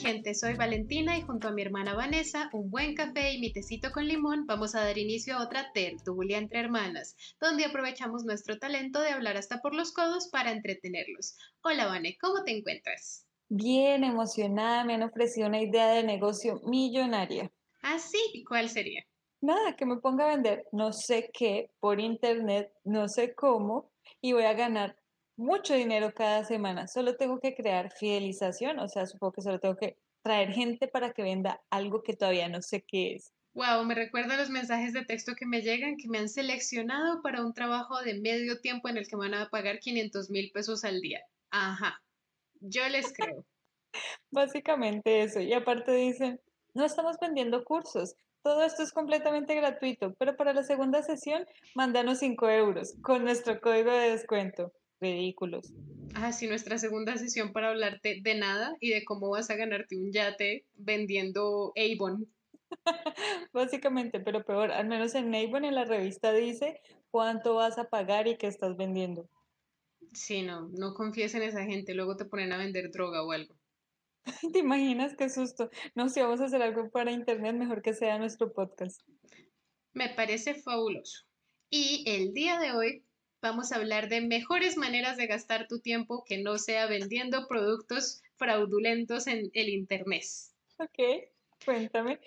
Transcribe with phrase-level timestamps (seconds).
[0.00, 3.92] gente, soy Valentina y junto a mi hermana Vanessa, un buen café y mi tecito
[3.92, 9.02] con limón, vamos a dar inicio a otra tertulia entre hermanas, donde aprovechamos nuestro talento
[9.02, 11.36] de hablar hasta por los codos para entretenerlos.
[11.62, 13.26] Hola Vane, ¿cómo te encuentras?
[13.50, 17.52] Bien emocionada, me han ofrecido una idea de negocio millonaria.
[17.82, 18.18] ¿Ah, sí?
[18.32, 19.04] ¿Y cuál sería?
[19.42, 23.92] Nada, que me ponga a vender no sé qué por internet, no sé cómo,
[24.22, 24.96] y voy a ganar
[25.40, 26.86] mucho dinero cada semana.
[26.86, 31.12] Solo tengo que crear fidelización, o sea, supongo que solo tengo que traer gente para
[31.12, 33.32] que venda algo que todavía no sé qué es.
[33.54, 37.44] Wow, me recuerda los mensajes de texto que me llegan que me han seleccionado para
[37.44, 40.84] un trabajo de medio tiempo en el que me van a pagar 500 mil pesos
[40.84, 41.20] al día.
[41.50, 42.00] Ajá,
[42.60, 43.44] yo les creo.
[44.30, 45.40] Básicamente eso.
[45.40, 46.38] Y aparte dicen,
[46.74, 48.14] no estamos vendiendo cursos.
[48.42, 51.44] Todo esto es completamente gratuito, pero para la segunda sesión,
[51.74, 55.72] mándanos 5 euros con nuestro código de descuento ridículos.
[56.14, 59.96] Ah, sí, nuestra segunda sesión para hablarte de nada y de cómo vas a ganarte
[59.96, 62.26] un yate vendiendo Avon.
[63.52, 68.28] Básicamente, pero peor, al menos en Avon en la revista dice cuánto vas a pagar
[68.28, 69.28] y qué estás vendiendo.
[70.12, 73.54] Sí, no, no confíes en esa gente, luego te ponen a vender droga o algo.
[74.52, 75.70] ¿Te imaginas qué susto?
[75.94, 79.00] No, si vamos a hacer algo para internet, mejor que sea nuestro podcast.
[79.92, 81.24] Me parece fabuloso.
[81.70, 83.04] Y el día de hoy
[83.42, 88.22] vamos a hablar de mejores maneras de gastar tu tiempo que no sea vendiendo productos
[88.36, 90.24] fraudulentos en el Internet.
[90.78, 91.28] Ok,
[91.64, 92.20] cuéntame.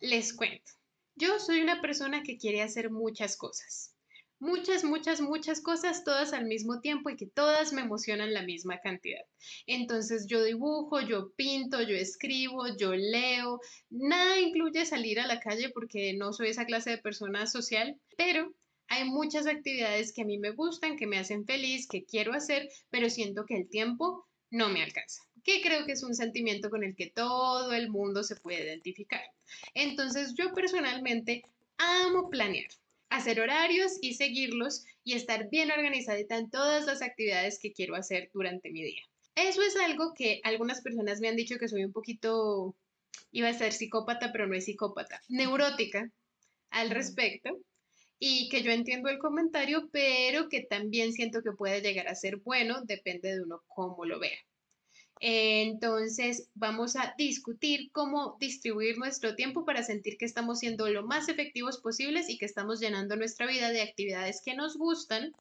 [0.00, 0.72] Les cuento.
[1.14, 3.94] Yo soy una persona que quiere hacer muchas cosas.
[4.38, 8.80] Muchas, muchas, muchas cosas todas al mismo tiempo y que todas me emocionan la misma
[8.80, 9.24] cantidad.
[9.66, 13.60] Entonces yo dibujo, yo pinto, yo escribo, yo leo.
[13.88, 18.52] Nada incluye salir a la calle porque no soy esa clase de persona social, pero
[18.88, 22.68] hay muchas actividades que a mí me gustan, que me hacen feliz, que quiero hacer,
[22.90, 26.84] pero siento que el tiempo no me alcanza, que creo que es un sentimiento con
[26.84, 29.22] el que todo el mundo se puede identificar.
[29.74, 31.44] Entonces yo personalmente
[31.78, 32.70] amo planear,
[33.08, 38.30] hacer horarios y seguirlos y estar bien organizadita en todas las actividades que quiero hacer
[38.32, 39.02] durante mi día.
[39.34, 42.74] Eso es algo que algunas personas me han dicho que soy un poquito,
[43.32, 46.10] iba a ser psicópata, pero no es psicópata, neurótica
[46.70, 47.60] al respecto
[48.18, 52.38] y que yo entiendo el comentario, pero que también siento que puede llegar a ser
[52.38, 54.38] bueno, depende de uno cómo lo vea.
[55.20, 61.28] Entonces, vamos a discutir cómo distribuir nuestro tiempo para sentir que estamos siendo lo más
[61.28, 65.32] efectivos posibles y que estamos llenando nuestra vida de actividades que nos gustan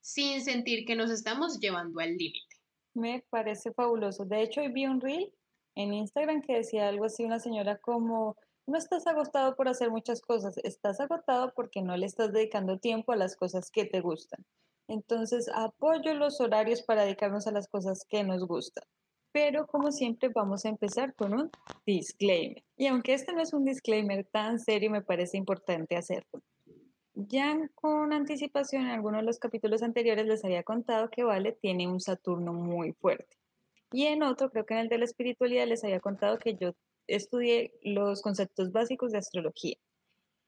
[0.00, 2.56] sin sentir que nos estamos llevando al límite.
[2.94, 4.24] Me parece fabuloso.
[4.24, 5.32] De hecho, hoy vi un reel
[5.76, 8.36] en Instagram que decía algo así, una señora como
[8.70, 13.12] no estás agotado por hacer muchas cosas, estás agotado porque no le estás dedicando tiempo
[13.12, 14.44] a las cosas que te gustan.
[14.86, 18.84] Entonces, apoyo los horarios para dedicarnos a las cosas que nos gustan.
[19.32, 21.50] Pero como siempre vamos a empezar con un
[21.86, 22.64] disclaimer.
[22.76, 26.42] Y aunque este no es un disclaimer tan serio, me parece importante hacerlo.
[27.14, 31.86] Ya con anticipación en algunos de los capítulos anteriores les había contado que Vale tiene
[31.86, 33.36] un Saturno muy fuerte.
[33.92, 36.74] Y en otro, creo que en el de la espiritualidad, les había contado que yo
[37.14, 39.76] estudié los conceptos básicos de astrología.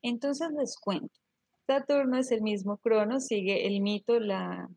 [0.03, 1.21] Entonces les cuento.
[1.67, 4.69] Saturno es el mismo Crono, sigue el mito, la,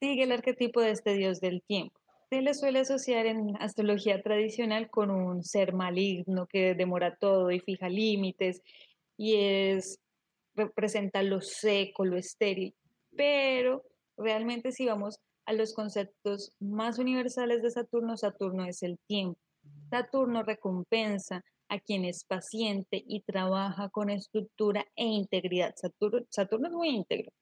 [0.00, 1.98] sigue el arquetipo de este dios del tiempo.
[2.30, 7.60] Se le suele asociar en astrología tradicional con un ser maligno que demora todo y
[7.60, 8.60] fija límites
[9.16, 10.00] y es
[10.54, 12.74] representa lo seco, lo estéril.
[13.16, 13.82] Pero
[14.16, 19.38] realmente si vamos a los conceptos más universales de Saturno, Saturno es el tiempo.
[19.90, 25.74] Saturno recompensa a quien es paciente y trabaja con estructura e integridad.
[25.76, 27.32] Saturno, es muy íntegro.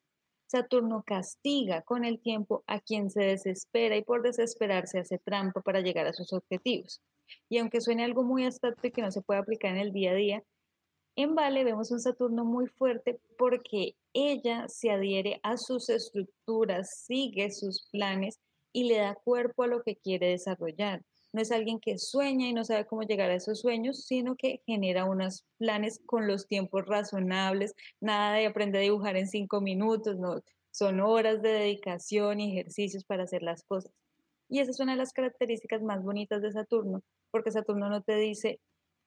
[0.47, 5.80] Saturno castiga con el tiempo a quien se desespera y por desesperarse hace trampa para
[5.80, 7.00] llegar a sus objetivos.
[7.48, 10.10] Y aunque suene algo muy abstracto y que no se puede aplicar en el día
[10.10, 10.42] a día,
[11.16, 17.50] en Vale vemos un Saturno muy fuerte porque ella se adhiere a sus estructuras, sigue
[17.50, 18.38] sus planes
[18.72, 21.03] y le da cuerpo a lo que quiere desarrollar
[21.33, 24.63] no es alguien que sueña y no sabe cómo llegar a esos sueños, sino que
[24.67, 30.19] genera unos planes con los tiempos razonables, nada de aprender a dibujar en cinco minutos,
[30.71, 33.93] son horas de dedicación y ejercicios para hacer las cosas.
[34.49, 38.17] Y esa es una de las características más bonitas de Saturno, porque Saturno no te
[38.17, 38.61] dice,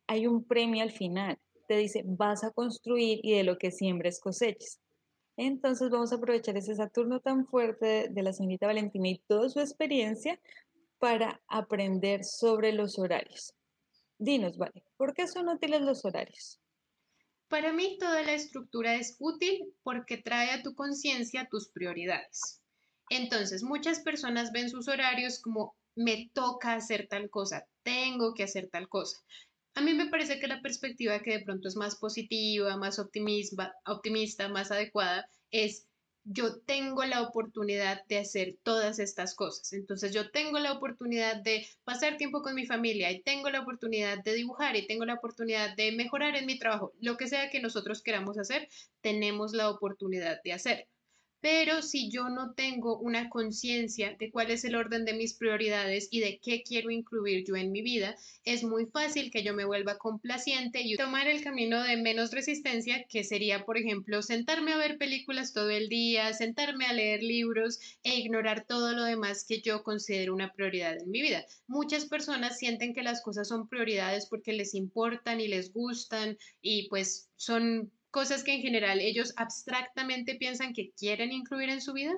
[0.08, 1.38] hay un premio al final,
[1.68, 4.80] te dice, vas a construir y de lo que siembres coseches.
[5.38, 9.60] Entonces vamos a aprovechar ese Saturno tan fuerte de la señorita Valentina y toda su
[9.60, 10.40] experiencia
[11.06, 13.54] para aprender sobre los horarios.
[14.18, 16.60] Dinos, vale, ¿por qué son útiles los horarios?
[17.48, 22.60] Para mí toda la estructura es útil porque trae a tu conciencia tus prioridades.
[23.12, 28.70] Entonces, muchas personas ven sus horarios como me toca hacer tal cosa, tengo que hacer
[28.72, 29.20] tal cosa.
[29.76, 34.50] A mí me parece que la perspectiva que de pronto es más positiva, más optimista,
[34.50, 35.88] más adecuada, es
[36.26, 39.74] yo tengo la oportunidad de hacer todas estas cosas.
[39.74, 44.24] Entonces yo tengo la oportunidad de pasar tiempo con mi familia y tengo la oportunidad
[44.24, 46.94] de dibujar y tengo la oportunidad de mejorar en mi trabajo.
[47.00, 48.68] Lo que sea que nosotros queramos hacer,
[49.02, 50.88] tenemos la oportunidad de hacer.
[51.46, 56.08] Pero si yo no tengo una conciencia de cuál es el orden de mis prioridades
[56.10, 58.16] y de qué quiero incluir yo en mi vida,
[58.46, 63.06] es muy fácil que yo me vuelva complaciente y tomar el camino de menos resistencia,
[63.08, 67.80] que sería, por ejemplo, sentarme a ver películas todo el día, sentarme a leer libros
[68.02, 71.46] e ignorar todo lo demás que yo considero una prioridad en mi vida.
[71.68, 76.90] Muchas personas sienten que las cosas son prioridades porque les importan y les gustan y
[76.90, 82.14] pues son cosas que en general ellos abstractamente piensan que quieren incluir en su vida,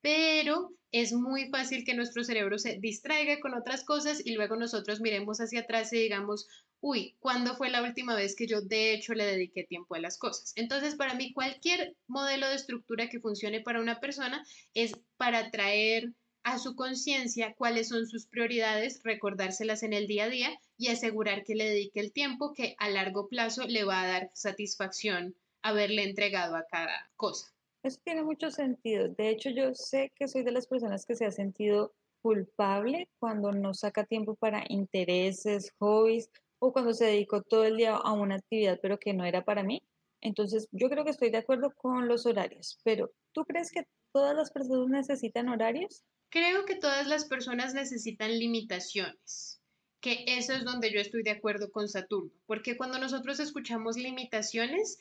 [0.00, 5.02] pero es muy fácil que nuestro cerebro se distraiga con otras cosas y luego nosotros
[5.02, 6.48] miremos hacia atrás y digamos,
[6.80, 10.16] uy, ¿cuándo fue la última vez que yo de hecho le dediqué tiempo a las
[10.16, 10.54] cosas?
[10.56, 16.14] Entonces, para mí, cualquier modelo de estructura que funcione para una persona es para traer
[16.44, 21.44] a su conciencia cuáles son sus prioridades, recordárselas en el día a día y asegurar
[21.44, 26.04] que le dedique el tiempo que a largo plazo le va a dar satisfacción haberle
[26.04, 27.52] entregado a cada cosa.
[27.82, 29.08] Eso tiene mucho sentido.
[29.08, 33.50] De hecho, yo sé que soy de las personas que se ha sentido culpable cuando
[33.52, 36.30] no saca tiempo para intereses, hobbies
[36.60, 39.64] o cuando se dedicó todo el día a una actividad pero que no era para
[39.64, 39.82] mí.
[40.20, 44.36] Entonces, yo creo que estoy de acuerdo con los horarios, pero ¿tú crees que todas
[44.36, 46.04] las personas necesitan horarios?
[46.30, 49.62] Creo que todas las personas necesitan limitaciones
[50.02, 54.98] que eso es donde yo estoy de acuerdo con Saturno, porque cuando nosotros escuchamos limitaciones,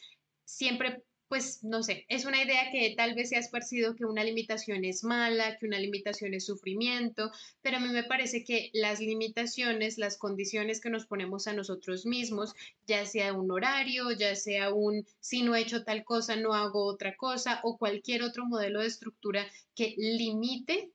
[0.52, 4.24] siempre, pues, no sé, es una idea que tal vez se ha esparcido que una
[4.24, 7.32] limitación es mala, que una limitación es sufrimiento,
[7.62, 12.06] pero a mí me parece que las limitaciones, las condiciones que nos ponemos a nosotros
[12.06, 12.54] mismos,
[12.86, 16.84] ya sea un horario, ya sea un si no he hecho tal cosa, no hago
[16.86, 20.92] otra cosa, o cualquier otro modelo de estructura que limite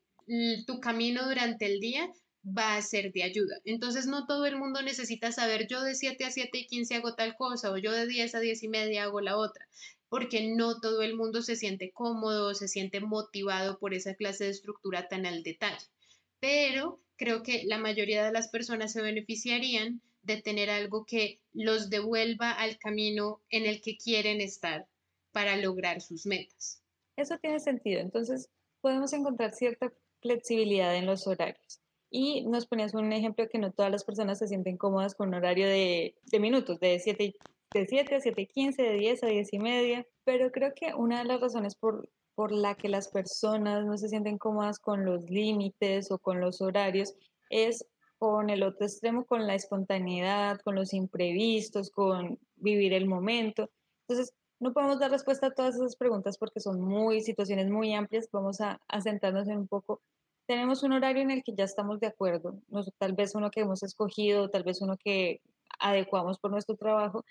[0.67, 2.13] tu camino durante el día,
[2.47, 3.57] va a ser de ayuda.
[3.65, 7.15] Entonces, no todo el mundo necesita saber yo de 7 a 7 y 15 hago
[7.15, 9.69] tal cosa o yo de 10 a 10 y media hago la otra,
[10.09, 14.51] porque no todo el mundo se siente cómodo, se siente motivado por esa clase de
[14.51, 15.87] estructura tan al detalle.
[16.39, 21.91] Pero creo que la mayoría de las personas se beneficiarían de tener algo que los
[21.91, 24.87] devuelva al camino en el que quieren estar
[25.33, 26.83] para lograr sus metas.
[27.17, 28.01] Eso tiene sentido.
[28.01, 28.51] Entonces,
[28.81, 31.81] podemos encontrar cierta flexibilidad en los horarios.
[32.11, 35.35] Y nos ponías un ejemplo que no todas las personas se sienten cómodas con un
[35.35, 37.35] horario de, de minutos, de 7,
[37.75, 40.07] de 7 a 7 y 15, de 10 a 10 y media.
[40.25, 44.09] Pero creo que una de las razones por, por la que las personas no se
[44.09, 47.15] sienten cómodas con los límites o con los horarios
[47.51, 47.85] es
[48.19, 53.71] con el otro extremo, con la espontaneidad, con los imprevistos, con vivir el momento.
[54.09, 58.29] Entonces, no podemos dar respuesta a todas esas preguntas porque son muy situaciones muy amplias.
[58.33, 60.01] Vamos a, a centrarnos en un poco
[60.47, 62.61] tenemos un horario en el que ya estamos de acuerdo,
[62.99, 65.41] tal vez uno que hemos escogido, tal vez uno que
[65.79, 67.25] adecuamos por nuestro trabajo.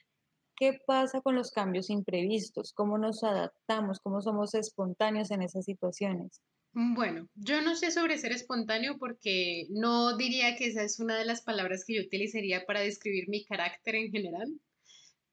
[0.58, 2.72] ¿Qué pasa con los cambios imprevistos?
[2.74, 4.00] ¿Cómo nos adaptamos?
[4.00, 6.42] ¿Cómo somos espontáneos en esas situaciones?
[6.74, 11.18] Mm, bueno, yo no sé sobre ser espontáneo porque no diría que esa es una
[11.18, 14.48] de las palabras que yo utilizaría para describir mi carácter en general,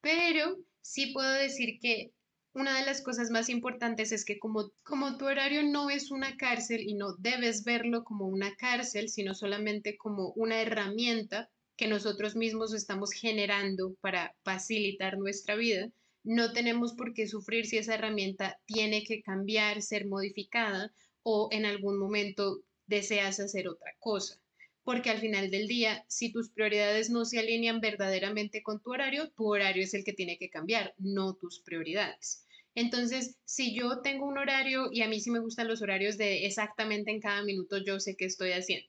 [0.00, 2.12] pero sí puedo decir que
[2.54, 6.36] una de las cosas más importantes es que como, como tu horario no es una
[6.36, 12.36] cárcel y no debes verlo como una cárcel, sino solamente como una herramienta que nosotros
[12.36, 15.90] mismos estamos generando para facilitar nuestra vida,
[16.24, 20.92] no tenemos por qué sufrir si esa herramienta tiene que cambiar, ser modificada
[21.22, 24.41] o en algún momento deseas hacer otra cosa
[24.84, 29.30] porque al final del día, si tus prioridades no se alinean verdaderamente con tu horario,
[29.30, 32.44] tu horario es el que tiene que cambiar, no tus prioridades.
[32.74, 36.46] Entonces, si yo tengo un horario y a mí sí me gustan los horarios de
[36.46, 38.88] exactamente en cada minuto, yo sé qué estoy haciendo.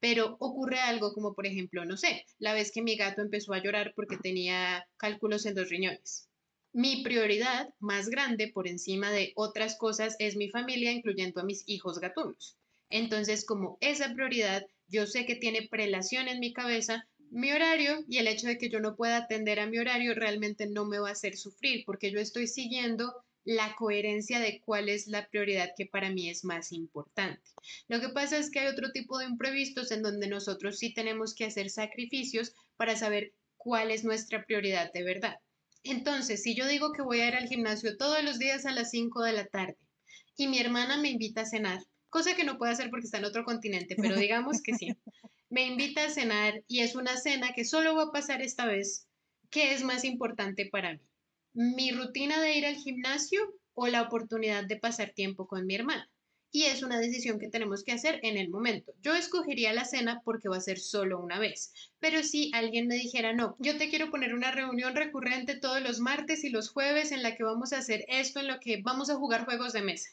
[0.00, 3.62] Pero ocurre algo como, por ejemplo, no sé, la vez que mi gato empezó a
[3.62, 6.28] llorar porque tenía cálculos en los riñones.
[6.72, 11.64] Mi prioridad más grande por encima de otras cosas es mi familia, incluyendo a mis
[11.66, 12.56] hijos gatunos.
[12.90, 18.18] Entonces, como esa prioridad yo sé que tiene prelación en mi cabeza, mi horario y
[18.18, 21.08] el hecho de que yo no pueda atender a mi horario realmente no me va
[21.08, 23.12] a hacer sufrir porque yo estoy siguiendo
[23.44, 27.42] la coherencia de cuál es la prioridad que para mí es más importante.
[27.88, 31.34] Lo que pasa es que hay otro tipo de imprevistos en donde nosotros sí tenemos
[31.34, 35.36] que hacer sacrificios para saber cuál es nuestra prioridad de verdad.
[35.82, 38.90] Entonces, si yo digo que voy a ir al gimnasio todos los días a las
[38.90, 39.76] 5 de la tarde
[40.36, 41.80] y mi hermana me invita a cenar,
[42.14, 44.86] cosa que no puede hacer porque está en otro continente, pero digamos que sí.
[45.50, 49.08] me invita a cenar y es una cena que solo va a pasar esta vez,
[49.50, 51.00] ¿qué es más importante para mí?
[51.54, 53.40] ¿Mi rutina de ir al gimnasio
[53.72, 56.08] o la oportunidad de pasar tiempo con mi hermana?
[56.52, 58.92] y es una decisión que tenemos que hacer en el momento.
[59.02, 62.94] Yo escogería la cena porque va a ser solo una vez, pero si alguien me
[62.94, 67.10] dijera, no, yo te quiero poner una reunión recurrente todos los martes y los jueves
[67.10, 69.82] en la que vamos a hacer esto, en lo que vamos a jugar juegos de
[69.82, 70.10] mesa,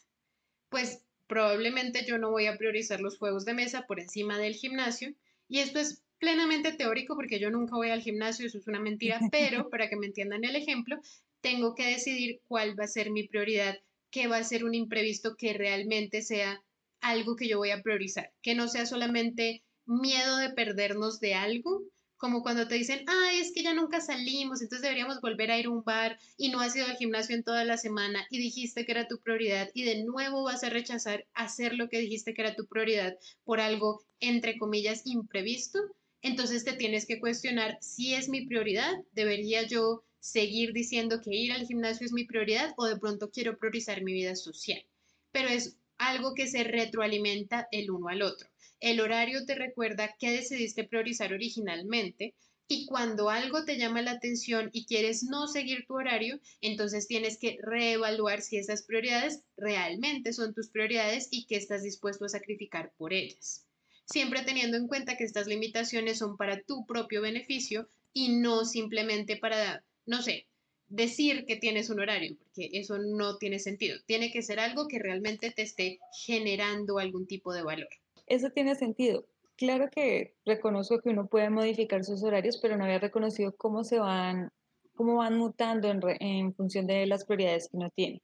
[0.68, 5.14] pues probablemente yo no voy a priorizar los juegos de mesa por encima del gimnasio
[5.48, 9.18] y esto es plenamente teórico porque yo nunca voy al gimnasio, eso es una mentira,
[9.32, 11.00] pero para que me entiendan el ejemplo,
[11.40, 13.78] tengo que decidir cuál va a ser mi prioridad
[14.10, 16.62] que va a ser un imprevisto que realmente sea
[17.00, 21.82] algo que yo voy a priorizar, que no sea solamente miedo de perdernos de algo,
[22.22, 25.66] como cuando te dicen, ay, es que ya nunca salimos, entonces deberíamos volver a ir
[25.66, 28.86] a un bar y no has ido al gimnasio en toda la semana y dijiste
[28.86, 32.42] que era tu prioridad y de nuevo vas a rechazar hacer lo que dijiste que
[32.42, 35.80] era tu prioridad por algo, entre comillas, imprevisto,
[36.20, 41.50] entonces te tienes que cuestionar si es mi prioridad, debería yo seguir diciendo que ir
[41.50, 44.86] al gimnasio es mi prioridad o de pronto quiero priorizar mi vida social.
[45.32, 48.51] Pero es algo que se retroalimenta el uno al otro.
[48.82, 52.34] El horario te recuerda qué decidiste priorizar originalmente
[52.66, 57.38] y cuando algo te llama la atención y quieres no seguir tu horario, entonces tienes
[57.38, 62.92] que reevaluar si esas prioridades realmente son tus prioridades y qué estás dispuesto a sacrificar
[62.96, 63.68] por ellas.
[64.04, 69.36] Siempre teniendo en cuenta que estas limitaciones son para tu propio beneficio y no simplemente
[69.36, 70.48] para no sé,
[70.88, 73.96] decir que tienes un horario, porque eso no tiene sentido.
[74.06, 77.88] Tiene que ser algo que realmente te esté generando algún tipo de valor.
[78.32, 79.26] Eso tiene sentido.
[79.58, 83.98] Claro que reconozco que uno puede modificar sus horarios, pero no había reconocido cómo se
[83.98, 84.50] van,
[84.94, 88.22] cómo van mutando en, función de las prioridades que uno tiene.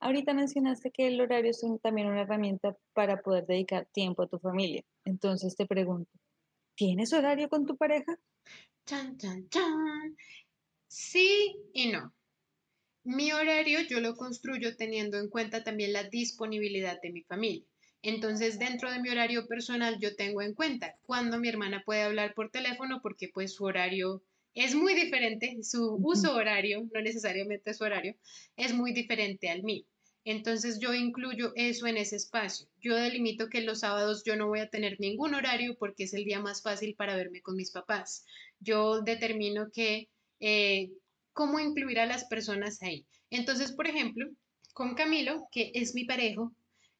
[0.00, 4.40] Ahorita mencionaste que el horario es también una herramienta para poder dedicar tiempo a tu
[4.40, 4.82] familia.
[5.04, 6.10] Entonces te pregunto,
[6.74, 8.18] ¿tienes horario con tu pareja?
[8.84, 10.16] Chan, chan, chan.
[10.88, 12.12] Sí y no.
[13.04, 17.64] Mi horario yo lo construyo teniendo en cuenta también la disponibilidad de mi familia.
[18.02, 22.34] Entonces, dentro de mi horario personal, yo tengo en cuenta cuando mi hermana puede hablar
[22.34, 24.22] por teléfono, porque pues su horario
[24.54, 28.16] es muy diferente, su uso horario, no necesariamente su horario,
[28.56, 29.84] es muy diferente al mío.
[30.24, 32.66] Entonces yo incluyo eso en ese espacio.
[32.80, 36.24] Yo delimito que los sábados yo no voy a tener ningún horario porque es el
[36.24, 38.24] día más fácil para verme con mis papás.
[38.58, 40.08] Yo determino que
[40.40, 40.90] eh,
[41.32, 43.06] cómo incluir a las personas ahí.
[43.30, 44.26] Entonces, por ejemplo,
[44.72, 46.55] con Camilo, que es mi parejo,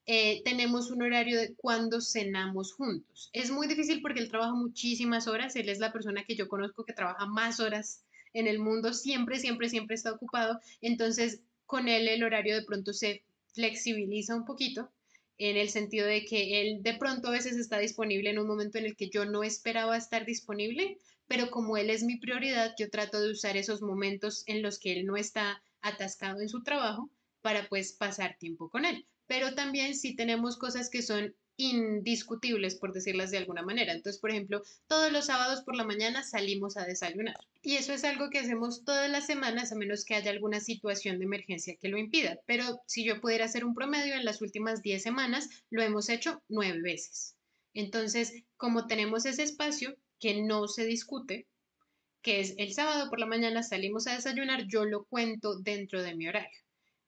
[0.06, 3.28] eh, tenemos un horario de cuando cenamos juntos.
[3.32, 6.84] Es muy difícil porque él trabaja muchísimas horas, él es la persona que yo conozco
[6.84, 12.06] que trabaja más horas en el mundo, siempre, siempre, siempre está ocupado, entonces con él
[12.06, 14.90] el horario de pronto se flexibiliza un poquito
[15.38, 18.78] en el sentido de que él de pronto a veces está disponible en un momento
[18.78, 22.90] en el que yo no esperaba estar disponible, pero como él es mi prioridad, yo
[22.90, 27.10] trato de usar esos momentos en los que él no está atascado en su trabajo
[27.42, 29.04] para pues pasar tiempo con él.
[29.26, 33.92] Pero también si tenemos cosas que son indiscutibles, por decirlas de alguna manera.
[33.92, 37.36] Entonces, por ejemplo, todos los sábados por la mañana salimos a desayunar.
[37.62, 41.18] Y eso es algo que hacemos todas las semanas, a menos que haya alguna situación
[41.18, 42.38] de emergencia que lo impida.
[42.46, 46.42] Pero si yo pudiera hacer un promedio, en las últimas 10 semanas lo hemos hecho
[46.48, 47.36] nueve veces.
[47.72, 51.46] Entonces, como tenemos ese espacio, que no se discute,
[52.22, 56.14] que es el sábado por la mañana salimos a desayunar, yo lo cuento dentro de
[56.14, 56.58] mi horario,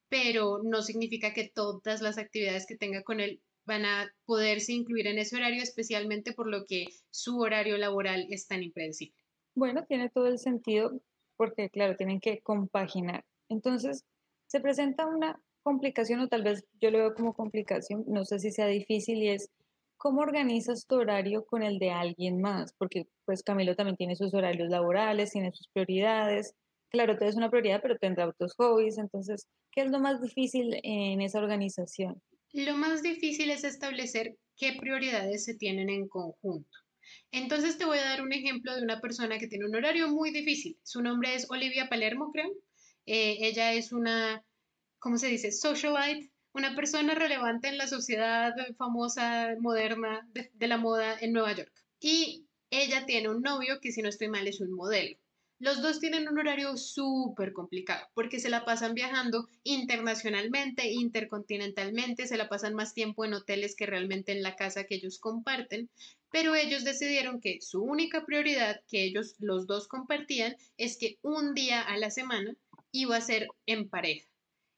[0.09, 5.07] pero no significa que todas las actividades que tenga con él van a poderse incluir
[5.07, 9.17] en ese horario, especialmente por lo que su horario laboral es tan impredecible.
[9.55, 11.01] Bueno, tiene todo el sentido
[11.37, 13.25] porque, claro, tienen que compaginar.
[13.49, 14.05] Entonces,
[14.47, 18.51] se presenta una complicación o tal vez yo lo veo como complicación, no sé si
[18.51, 19.51] sea difícil y es
[19.99, 22.73] ¿Cómo organizas tu horario con el de alguien más?
[22.79, 26.55] Porque pues Camilo también tiene sus horarios laborales, tiene sus prioridades.
[26.91, 28.99] Claro, tú eres una prioridad, pero tendrá otros hobbies.
[28.99, 32.23] Entonces, ¿qué es lo más difícil en esa organización?
[32.53, 36.79] Lo más difícil es establecer qué prioridades se tienen en conjunto.
[37.31, 40.31] Entonces te voy a dar un ejemplo de una persona que tiene un horario muy
[40.31, 40.79] difícil.
[40.83, 42.51] Su nombre es Olivia Palermo, creo.
[43.07, 44.43] Eh, ella es una,
[44.99, 45.53] ¿cómo se dice?
[45.53, 51.73] Socialite una persona relevante en la sociedad famosa, moderna, de, la moda en Nueva York.
[52.01, 55.17] Y ella tiene un novio que, si no estoy mal, es un modelo.
[55.61, 62.37] Los dos tienen un horario súper complicado porque se la pasan viajando internacionalmente, intercontinentalmente, se
[62.37, 65.91] la pasan más tiempo en hoteles que realmente en la casa que ellos comparten,
[66.31, 71.55] pero ellos decidieron que su única prioridad que ellos los dos compartían es que un
[71.55, 72.55] día a la semana
[72.93, 74.29] iba a ser en pareja.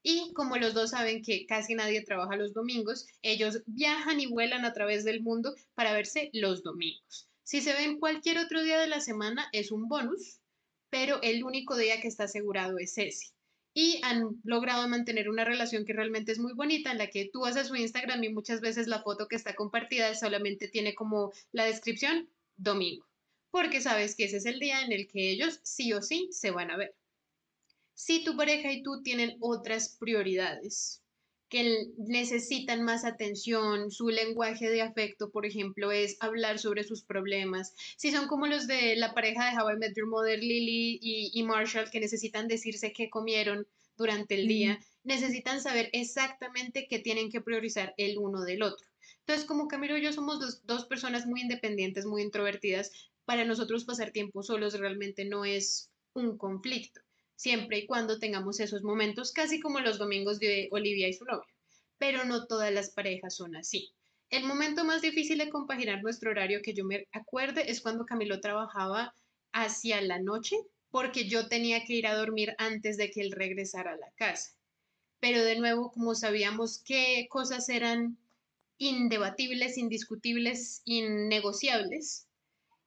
[0.03, 4.65] Y como los dos saben que casi nadie trabaja los domingos, ellos viajan y vuelan
[4.65, 7.29] a través del mundo para verse los domingos.
[7.43, 10.40] Si se ven cualquier otro día de la semana es un bonus,
[10.91, 13.33] pero el único día que está asegurado es ese.
[13.73, 17.43] Y han logrado mantener una relación que realmente es muy bonita, en la que tú
[17.43, 21.33] vas a su Instagram y muchas veces la foto que está compartida solamente tiene como
[21.53, 23.07] la descripción domingo,
[23.51, 26.51] porque sabes que ese es el día en el que ellos sí o sí se
[26.51, 26.97] van a ver.
[27.95, 31.00] Si tu pareja y tú tienen otras prioridades,
[31.50, 37.75] que necesitan más atención, su lenguaje de afecto, por ejemplo, es hablar sobre sus problemas.
[37.97, 41.42] Si son como los de la pareja de How I Met Your Mother, Lily y,
[41.42, 43.66] Marshall, que necesitan decirse qué comieron
[43.99, 48.87] durante el día, necesitan saber exactamente qué tienen que priorizar el uno del otro.
[49.19, 52.92] Entonces, como Camilo y yo somos dos, dos personas muy independientes, muy introvertidas,
[53.25, 57.00] para nosotros pasar tiempo solos realmente no es un conflicto
[57.41, 61.47] siempre y cuando tengamos esos momentos, casi como los domingos de Olivia y su novio.
[61.97, 63.91] Pero no todas las parejas son así.
[64.29, 68.41] El momento más difícil de compaginar nuestro horario que yo me acuerde es cuando Camilo
[68.41, 69.15] trabajaba
[69.53, 70.55] hacia la noche,
[70.91, 74.53] porque yo tenía que ir a dormir antes de que él regresara a la casa.
[75.19, 78.19] Pero de nuevo, como sabíamos qué cosas eran
[78.77, 82.27] indebatibles, indiscutibles, innegociables,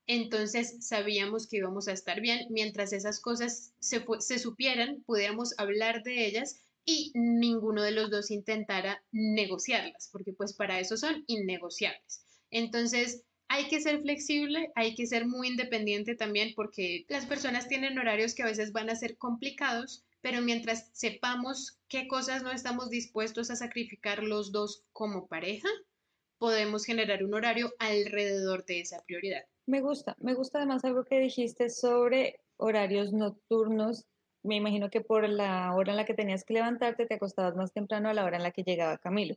[0.06, 2.46] entonces sabíamos que íbamos a estar bien.
[2.50, 8.30] Mientras esas cosas se, se supieran, pudiéramos hablar de ellas y ninguno de los dos
[8.30, 12.26] intentara negociarlas, porque pues para eso son innegociables.
[12.50, 17.98] Entonces, hay que ser flexible, hay que ser muy independiente también, porque las personas tienen
[17.98, 22.90] horarios que a veces van a ser complicados, pero mientras sepamos qué cosas no estamos
[22.90, 25.68] dispuestos a sacrificar los dos como pareja,
[26.38, 29.44] podemos generar un horario alrededor de esa prioridad.
[29.66, 34.06] Me gusta, me gusta además algo que dijiste sobre horarios nocturnos.
[34.42, 37.72] Me imagino que por la hora en la que tenías que levantarte te acostabas más
[37.72, 39.36] temprano a la hora en la que llegaba Camilo.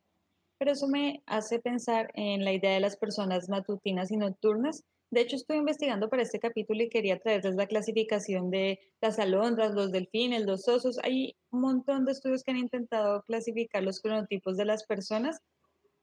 [0.57, 4.83] Pero eso me hace pensar en la idea de las personas matutinas y nocturnas.
[5.11, 9.73] De hecho, estoy investigando para este capítulo y quería traerles la clasificación de las alondras,
[9.73, 10.99] los delfines, los osos.
[11.03, 15.41] Hay un montón de estudios que han intentado clasificar los cronotipos de las personas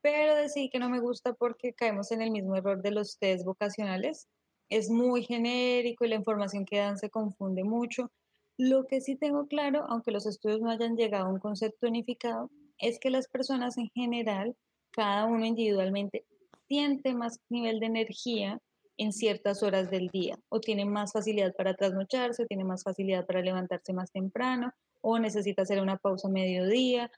[0.04, 3.42] pero decidí que no me gusta porque caemos en el mismo error de los test
[3.42, 4.28] vocacionales.
[4.68, 8.12] Es muy genérico y la información que dan se confunde mucho.
[8.58, 12.50] Lo que sí tengo claro, aunque los estudios no hayan llegado a un concepto unificado,
[12.76, 14.54] es que las personas en general,
[14.90, 16.26] cada uno individualmente,
[16.68, 18.60] siente más nivel de energía
[18.98, 23.24] en ciertas horas del día, o tiene más facilidad para trasnocharse, o tiene más facilidad
[23.24, 27.10] para levantarse más temprano, o necesita hacer una pausa a mediodía,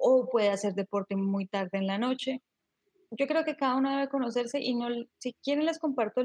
[0.00, 2.42] o puede hacer deporte muy tarde en la noche.
[3.12, 6.22] Yo creo que cada uno debe conocerse y no, si quieren les comparto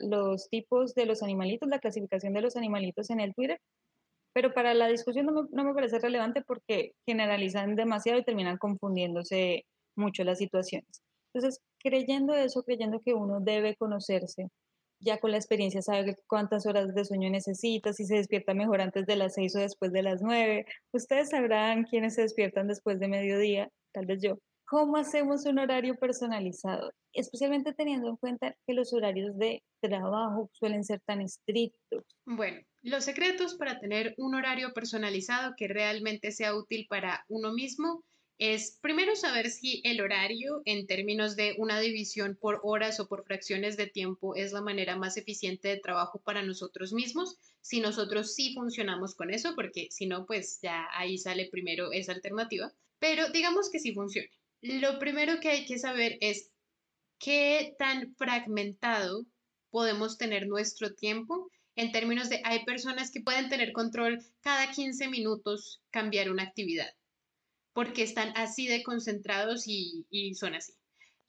[0.00, 3.60] los tipos de los animalitos, la clasificación de los animalitos en el Twitter,
[4.32, 8.56] pero para la discusión no me, no me parece relevante porque generalizan demasiado y terminan
[8.56, 9.64] confundiéndose
[9.96, 11.02] mucho las situaciones.
[11.34, 14.48] Entonces, creyendo eso, creyendo que uno debe conocerse,
[15.00, 19.06] ya con la experiencia sabe cuántas horas de sueño necesita, si se despierta mejor antes
[19.06, 20.66] de las seis o después de las nueve.
[20.92, 24.38] Ustedes sabrán quiénes se despiertan después de mediodía, tal vez yo.
[24.70, 26.92] ¿Cómo hacemos un horario personalizado?
[27.14, 32.04] Especialmente teniendo en cuenta que los horarios de trabajo suelen ser tan estrictos.
[32.26, 38.04] Bueno, los secretos para tener un horario personalizado que realmente sea útil para uno mismo
[38.38, 43.24] es primero saber si el horario en términos de una división por horas o por
[43.24, 48.34] fracciones de tiempo es la manera más eficiente de trabajo para nosotros mismos, si nosotros
[48.36, 53.28] sí funcionamos con eso, porque si no, pues ya ahí sale primero esa alternativa, pero
[53.30, 54.30] digamos que sí funcione.
[54.60, 56.52] Lo primero que hay que saber es
[57.18, 59.26] qué tan fragmentado
[59.70, 61.50] podemos tener nuestro tiempo.
[61.74, 66.88] En términos de hay personas que pueden tener control cada 15 minutos cambiar una actividad
[67.78, 70.72] porque están así de concentrados y, son así.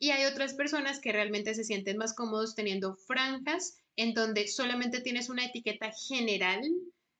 [0.00, 5.00] Y hay otras personas que realmente se sienten más cómodos teniendo franjas en donde solamente
[5.00, 6.60] tienes una etiqueta general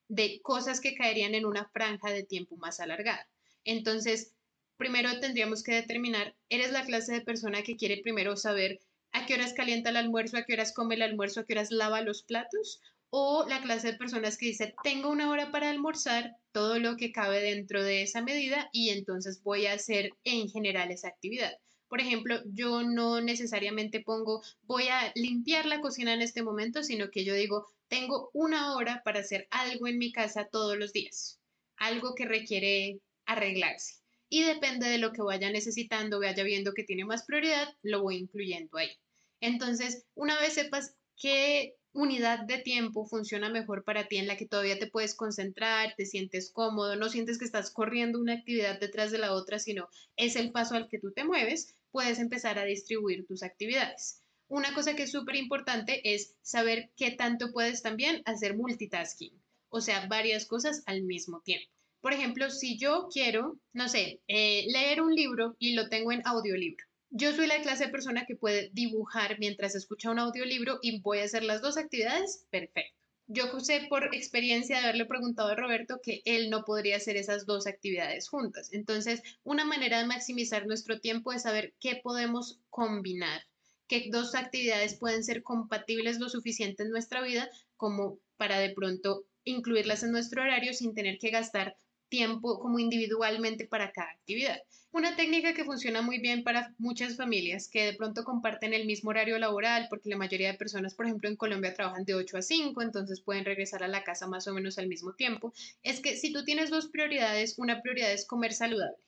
[0.08, 3.24] de cosas que caerían en una franja de tiempo más alargada.
[3.62, 4.34] Entonces,
[4.76, 8.80] primero tendríamos que determinar, ¿eres la clase de persona que quiere primero saber
[9.12, 11.70] a qué horas calienta el almuerzo, a qué horas come el almuerzo, a qué horas
[11.70, 12.80] lava los platos?
[13.10, 17.12] ¿O la clase de personas que dice, tengo una hora para almorzar, todo lo que
[17.12, 21.52] cabe dentro de esa medida y entonces voy a hacer en general esa actividad.
[21.88, 27.10] Por ejemplo, yo no necesariamente pongo voy a limpiar la cocina en este momento, sino
[27.10, 31.40] que yo digo tengo una hora para hacer algo en mi casa todos los días,
[31.76, 33.96] algo que requiere arreglarse.
[34.28, 38.16] Y depende de lo que vaya necesitando, vaya viendo que tiene más prioridad, lo voy
[38.16, 38.96] incluyendo ahí.
[39.40, 44.46] Entonces, una vez sepas qué unidad de tiempo funciona mejor para ti en la que
[44.46, 49.10] todavía te puedes concentrar, te sientes cómodo, no sientes que estás corriendo una actividad detrás
[49.10, 52.64] de la otra, sino es el paso al que tú te mueves, puedes empezar a
[52.64, 54.22] distribuir tus actividades.
[54.48, 59.32] Una cosa que es súper importante es saber qué tanto puedes también hacer multitasking,
[59.68, 61.70] o sea, varias cosas al mismo tiempo.
[62.00, 66.22] Por ejemplo, si yo quiero, no sé, eh, leer un libro y lo tengo en
[66.24, 66.89] audiolibro.
[67.12, 71.18] Yo soy la clase de persona que puede dibujar mientras escucha un audiolibro y voy
[71.18, 73.00] a hacer las dos actividades, perfecto.
[73.26, 77.46] Yo sé por experiencia de haberle preguntado a Roberto que él no podría hacer esas
[77.46, 78.72] dos actividades juntas.
[78.72, 83.42] Entonces, una manera de maximizar nuestro tiempo es saber qué podemos combinar,
[83.88, 89.24] qué dos actividades pueden ser compatibles lo suficiente en nuestra vida como para de pronto
[89.42, 91.76] incluirlas en nuestro horario sin tener que gastar
[92.10, 94.58] tiempo como individualmente para cada actividad.
[94.92, 99.10] Una técnica que funciona muy bien para muchas familias que de pronto comparten el mismo
[99.10, 102.42] horario laboral, porque la mayoría de personas, por ejemplo, en Colombia trabajan de 8 a
[102.42, 106.16] 5, entonces pueden regresar a la casa más o menos al mismo tiempo, es que
[106.16, 108.98] si tú tienes dos prioridades, una prioridad es comer saludable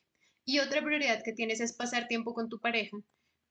[0.44, 2.96] y otra prioridad que tienes es pasar tiempo con tu pareja,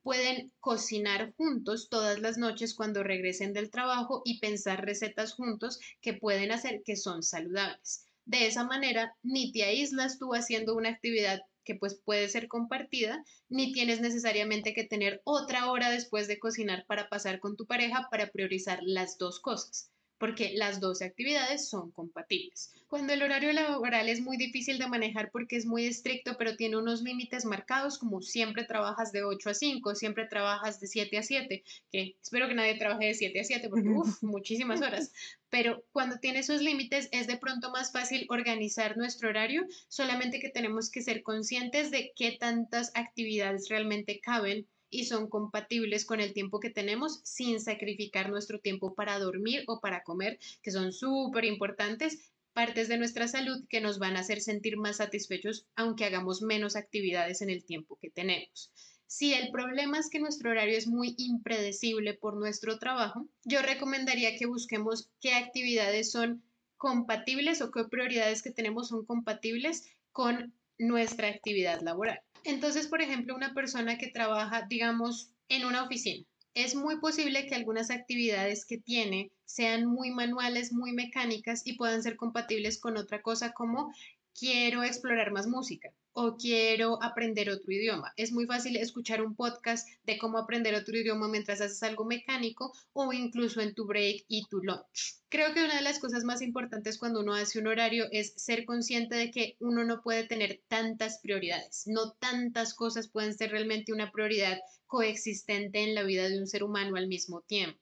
[0.03, 6.13] pueden cocinar juntos todas las noches cuando regresen del trabajo y pensar recetas juntos que
[6.13, 8.05] pueden hacer que son saludables.
[8.25, 13.23] De esa manera, ni te aíslas tú haciendo una actividad que pues puede ser compartida,
[13.49, 18.07] ni tienes necesariamente que tener otra hora después de cocinar para pasar con tu pareja
[18.09, 22.71] para priorizar las dos cosas porque las dos actividades son compatibles.
[22.87, 26.77] Cuando el horario laboral es muy difícil de manejar porque es muy estricto, pero tiene
[26.77, 31.23] unos límites marcados, como siempre trabajas de 8 a 5, siempre trabajas de 7 a
[31.23, 35.11] 7, que espero que nadie trabaje de 7 a 7 porque, uff, muchísimas horas.
[35.49, 40.49] Pero cuando tiene esos límites es de pronto más fácil organizar nuestro horario, solamente que
[40.49, 46.33] tenemos que ser conscientes de qué tantas actividades realmente caben y son compatibles con el
[46.33, 51.45] tiempo que tenemos sin sacrificar nuestro tiempo para dormir o para comer, que son súper
[51.45, 52.19] importantes,
[52.53, 56.75] partes de nuestra salud que nos van a hacer sentir más satisfechos aunque hagamos menos
[56.75, 58.71] actividades en el tiempo que tenemos.
[59.07, 64.37] Si el problema es que nuestro horario es muy impredecible por nuestro trabajo, yo recomendaría
[64.37, 66.43] que busquemos qué actividades son
[66.77, 72.21] compatibles o qué prioridades que tenemos son compatibles con nuestra actividad laboral.
[72.43, 77.55] Entonces, por ejemplo, una persona que trabaja, digamos, en una oficina, es muy posible que
[77.55, 83.21] algunas actividades que tiene sean muy manuales, muy mecánicas y puedan ser compatibles con otra
[83.21, 83.93] cosa como
[84.37, 88.11] quiero explorar más música o quiero aprender otro idioma.
[88.17, 92.73] Es muy fácil escuchar un podcast de cómo aprender otro idioma mientras haces algo mecánico
[92.93, 95.21] o incluso en tu break y tu lunch.
[95.29, 98.65] Creo que una de las cosas más importantes cuando uno hace un horario es ser
[98.65, 101.83] consciente de que uno no puede tener tantas prioridades.
[101.87, 106.63] No tantas cosas pueden ser realmente una prioridad coexistente en la vida de un ser
[106.63, 107.79] humano al mismo tiempo.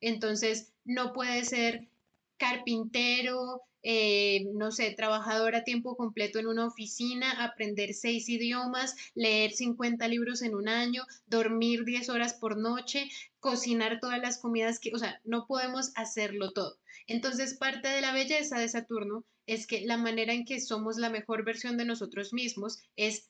[0.00, 1.88] Entonces, no puede ser
[2.36, 9.52] carpintero, eh, no sé, trabajador a tiempo completo en una oficina, aprender seis idiomas, leer
[9.52, 13.08] 50 libros en un año, dormir 10 horas por noche,
[13.40, 16.78] cocinar todas las comidas que, o sea, no podemos hacerlo todo.
[17.06, 21.10] Entonces, parte de la belleza de Saturno es que la manera en que somos la
[21.10, 23.28] mejor versión de nosotros mismos es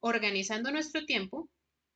[0.00, 1.48] organizando nuestro tiempo,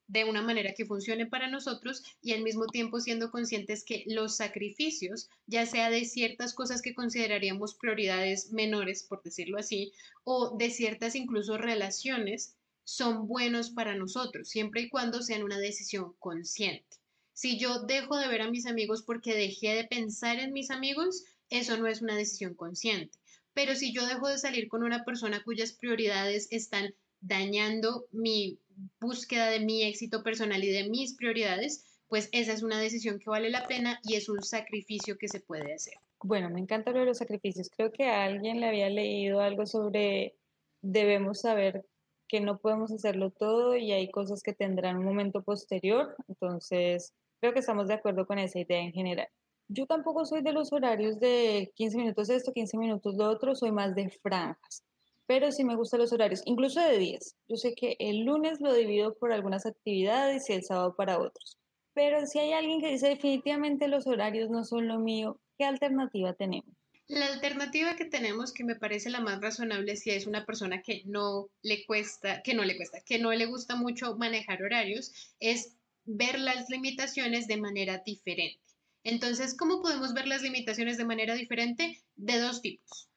[0.08, 4.36] de una manera que funcione para nosotros y al mismo tiempo siendo conscientes que los
[4.36, 9.92] sacrificios, ya sea de ciertas cosas que consideraríamos prioridades menores, por decirlo así,
[10.24, 16.14] o de ciertas incluso relaciones, son buenos para nosotros, siempre y cuando sean una decisión
[16.20, 16.96] consciente.
[17.32, 21.24] Si yo dejo de ver a mis amigos porque dejé de pensar en mis amigos,
[21.50, 23.18] eso no es una decisión consciente.
[23.54, 28.58] Pero si yo dejo de salir con una persona cuyas prioridades están dañando mi
[29.00, 33.30] búsqueda de mi éxito personal y de mis prioridades, pues esa es una decisión que
[33.30, 35.94] vale la pena y es un sacrificio que se puede hacer.
[36.22, 37.70] Bueno, me encanta lo de los sacrificios.
[37.70, 40.36] Creo que a alguien le había leído algo sobre
[40.82, 41.84] debemos saber
[42.28, 46.14] que no podemos hacerlo todo y hay cosas que tendrán un momento posterior.
[46.28, 49.28] Entonces, creo que estamos de acuerdo con esa idea en general.
[49.68, 53.72] Yo tampoco soy de los horarios de 15 minutos esto, 15 minutos lo otro, soy
[53.72, 54.85] más de franjas
[55.26, 57.36] pero sí me gustan los horarios, incluso de días.
[57.48, 61.58] Yo sé que el lunes lo divido por algunas actividades y el sábado para otros.
[61.94, 66.34] Pero si hay alguien que dice definitivamente los horarios no son lo mío, ¿qué alternativa
[66.34, 66.74] tenemos?
[67.08, 71.02] La alternativa que tenemos, que me parece la más razonable, si es una persona que
[71.04, 75.76] no le cuesta, que no le cuesta, que no le gusta mucho manejar horarios, es
[76.04, 78.60] ver las limitaciones de manera diferente.
[79.04, 82.02] Entonces, ¿cómo podemos ver las limitaciones de manera diferente?
[82.16, 83.08] De dos tipos.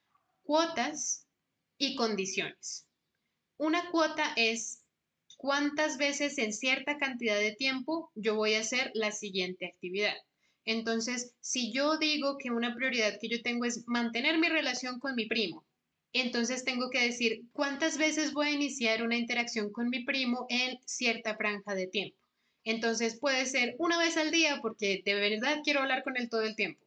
[0.44, 1.26] Cuotas
[1.80, 2.86] y condiciones.
[3.56, 4.84] Una cuota es
[5.38, 10.14] cuántas veces en cierta cantidad de tiempo yo voy a hacer la siguiente actividad.
[10.66, 15.14] Entonces, si yo digo que una prioridad que yo tengo es mantener mi relación con
[15.14, 15.64] mi primo,
[16.12, 20.78] entonces tengo que decir cuántas veces voy a iniciar una interacción con mi primo en
[20.84, 22.18] cierta franja de tiempo.
[22.62, 26.42] Entonces puede ser una vez al día porque de verdad quiero hablar con él todo
[26.42, 26.84] el tiempo.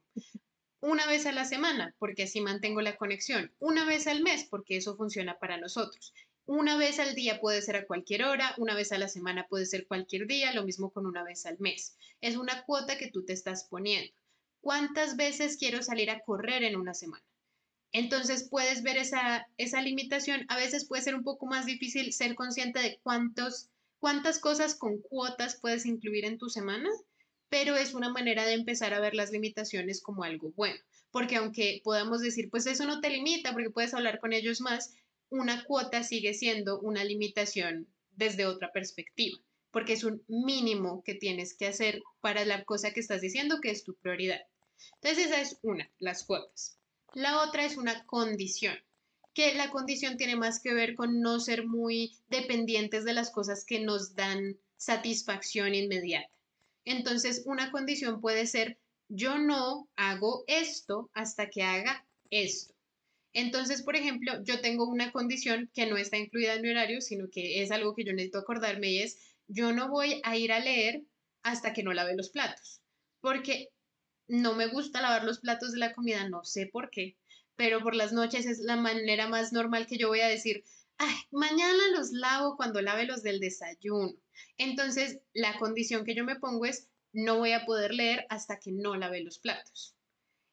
[0.86, 3.54] Una vez a la semana porque así mantengo la conexión.
[3.60, 6.14] Una vez al mes porque eso funciona para nosotros.
[6.46, 9.66] Una vez al día puede ser a cualquier hora, una vez a la semana puede
[9.66, 11.96] ser cualquier día, lo mismo con una vez al mes.
[12.20, 14.12] Es una cuota que tú te estás poniendo.
[14.60, 17.24] ¿Cuántas veces quiero salir a correr en una semana?
[17.94, 20.46] Entonces puedes ver esa, esa limitación.
[20.50, 23.70] A veces puede ser un poco más difícil ser consciente de cuántos,
[24.00, 26.90] cuántas cosas con cuotas puedes incluir en tu semana,
[27.54, 30.80] pero es una manera de empezar a ver las limitaciones como algo bueno.
[31.12, 34.96] Porque aunque podamos decir, pues eso no te limita porque puedes hablar con ellos más,
[35.30, 39.38] una cuota sigue siendo una limitación desde otra perspectiva,
[39.70, 43.70] porque es un mínimo que tienes que hacer para la cosa que estás diciendo que
[43.70, 44.42] es tu prioridad.
[44.96, 46.80] Entonces esa es una, las cuotas.
[47.14, 48.76] La otra es una condición,
[49.36, 53.64] que la condición tiene más que ver con no ser muy dependientes de las cosas
[53.64, 56.34] que nos dan satisfacción inmediata.
[56.86, 58.78] Entonces, una condición puede ser,
[59.10, 62.74] yo no hago esto hasta que haga esto.
[63.34, 67.30] Entonces, por ejemplo, yo tengo una condición que no está incluida en mi horario, sino
[67.30, 69.18] que es algo que yo necesito acordarme y es,
[69.48, 71.04] yo no voy a ir a leer
[71.42, 72.82] hasta que no lave los platos,
[73.22, 73.70] porque
[74.28, 77.18] no me gusta lavar los platos de la comida, no sé por qué,
[77.56, 80.64] pero por las noches es la manera más normal que yo voy a decir,
[80.98, 84.14] ay, mañana los lavo cuando lave los del desayuno.
[84.58, 88.72] Entonces, la condición que yo me pongo es, no voy a poder leer hasta que
[88.72, 89.96] no lave los platos.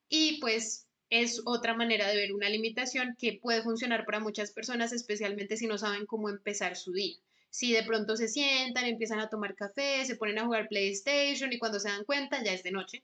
[0.09, 4.93] Y pues es otra manera de ver una limitación que puede funcionar para muchas personas,
[4.93, 7.17] especialmente si no saben cómo empezar su día.
[7.51, 11.59] Si de pronto se sientan, empiezan a tomar café, se ponen a jugar PlayStation y
[11.59, 13.03] cuando se dan cuenta ya es de noche,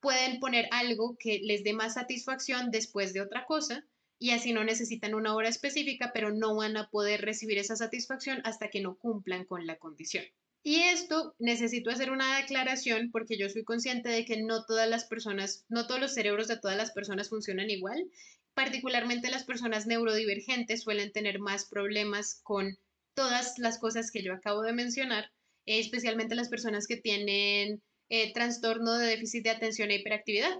[0.00, 3.86] pueden poner algo que les dé más satisfacción después de otra cosa
[4.20, 8.42] y así no necesitan una hora específica, pero no van a poder recibir esa satisfacción
[8.44, 10.24] hasta que no cumplan con la condición.
[10.62, 15.06] Y esto necesito hacer una declaración porque yo soy consciente de que no todas las
[15.06, 18.10] personas, no todos los cerebros de todas las personas funcionan igual.
[18.52, 22.76] Particularmente las personas neurodivergentes suelen tener más problemas con
[23.14, 25.32] todas las cosas que yo acabo de mencionar,
[25.64, 30.58] especialmente las personas que tienen eh, trastorno de déficit de atención e hiperactividad.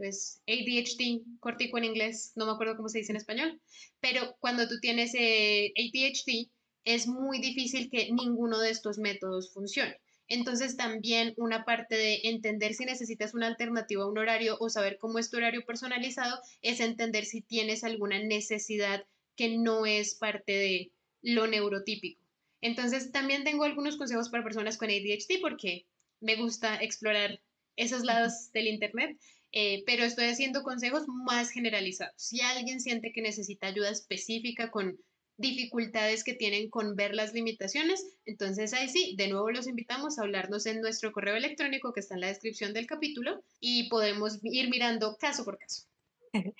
[0.00, 3.60] Entonces, ADHD, cortico en inglés, no me acuerdo cómo se dice en español,
[4.00, 6.50] pero cuando tú tienes eh, ADHD,
[6.84, 10.00] es muy difícil que ninguno de estos métodos funcione.
[10.26, 14.96] Entonces también una parte de entender si necesitas una alternativa a un horario o saber
[14.96, 19.04] cómo es tu horario personalizado es entender si tienes alguna necesidad
[19.36, 22.22] que no es parte de lo neurotípico.
[22.62, 25.84] Entonces también tengo algunos consejos para personas con ADHD porque
[26.20, 27.40] me gusta explorar
[27.76, 29.18] esos lados del Internet,
[29.52, 32.14] eh, pero estoy haciendo consejos más generalizados.
[32.16, 34.98] Si alguien siente que necesita ayuda específica con
[35.40, 38.18] dificultades que tienen con ver las limitaciones.
[38.26, 42.14] Entonces ahí sí, de nuevo los invitamos a hablarnos en nuestro correo electrónico que está
[42.14, 45.86] en la descripción del capítulo y podemos ir mirando caso por caso.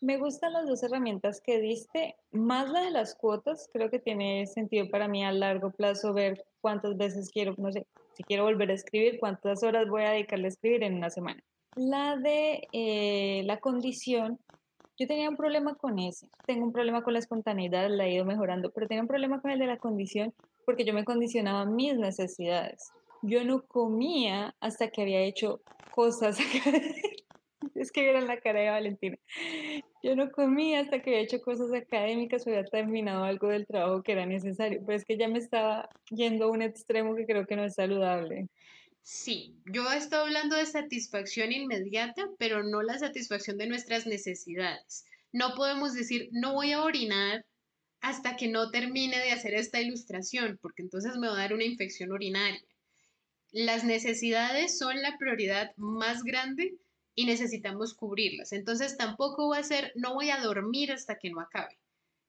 [0.00, 4.46] Me gustan las dos herramientas que diste, más la de las cuotas, creo que tiene
[4.46, 7.84] sentido para mí a largo plazo ver cuántas veces quiero, no sé,
[8.16, 11.42] si quiero volver a escribir, cuántas horas voy a dedicarle a escribir en una semana.
[11.78, 14.40] La de eh, la condición,
[14.98, 16.28] yo tenía un problema con ese.
[16.44, 19.52] Tengo un problema con la espontaneidad, la he ido mejorando, pero tenía un problema con
[19.52, 20.34] el de la condición
[20.66, 22.90] porque yo me condicionaba mis necesidades.
[23.22, 25.60] Yo no comía hasta que había hecho
[25.92, 26.40] cosas.
[27.76, 29.16] es que vieron la cara de Valentina.
[30.02, 34.02] Yo no comía hasta que había hecho cosas académicas o había terminado algo del trabajo
[34.02, 37.46] que era necesario, pero es que ya me estaba yendo a un extremo que creo
[37.46, 38.48] que no es saludable.
[39.10, 45.06] Sí, yo estoy hablando de satisfacción inmediata, pero no la satisfacción de nuestras necesidades.
[45.32, 47.46] No podemos decir, no voy a orinar
[48.02, 51.64] hasta que no termine de hacer esta ilustración, porque entonces me va a dar una
[51.64, 52.62] infección urinaria.
[53.50, 56.76] Las necesidades son la prioridad más grande
[57.14, 58.52] y necesitamos cubrirlas.
[58.52, 61.78] Entonces tampoco va a ser, no voy a dormir hasta que no acabe.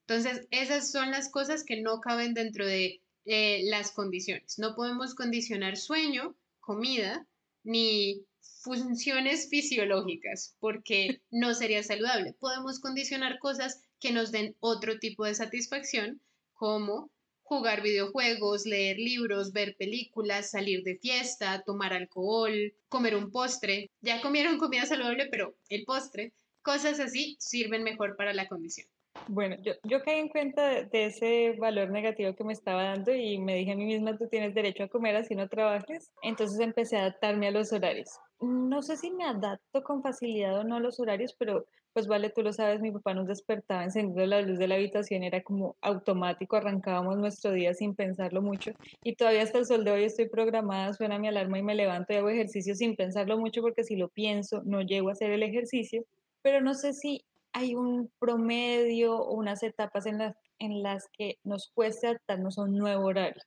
[0.07, 4.57] Entonces, esas son las cosas que no caben dentro de eh, las condiciones.
[4.59, 6.37] No podemos condicionar sueño
[6.69, 7.25] comida
[7.63, 8.27] ni
[8.63, 12.35] funciones fisiológicas, porque no sería saludable.
[12.39, 16.21] Podemos condicionar cosas que nos den otro tipo de satisfacción,
[16.53, 17.09] como
[17.41, 22.53] jugar videojuegos, leer libros, ver películas, salir de fiesta, tomar alcohol,
[22.87, 23.89] comer un postre.
[24.01, 28.87] Ya comieron comida saludable, pero el postre, cosas así sirven mejor para la condición.
[29.31, 33.13] Bueno, yo, yo caí en cuenta de, de ese valor negativo que me estaba dando
[33.13, 36.11] y me dije a mí misma, tú tienes derecho a comer así no trabajes.
[36.23, 38.09] Entonces empecé a adaptarme a los horarios.
[38.41, 42.31] No sé si me adapto con facilidad o no a los horarios, pero pues vale,
[42.31, 45.75] tú lo sabes, mi papá nos despertaba encendiendo la luz de la habitación, era como
[45.81, 48.71] automático, arrancábamos nuestro día sin pensarlo mucho
[49.03, 52.13] y todavía hasta el sol de hoy estoy programada, suena mi alarma y me levanto
[52.13, 55.43] y hago ejercicio sin pensarlo mucho porque si lo pienso no llego a hacer el
[55.43, 56.03] ejercicio,
[56.41, 57.25] pero no sé si
[57.59, 62.63] hay un promedio o unas etapas en las, en las que nos cueste adaptarnos a
[62.63, 63.43] un nuevo horario.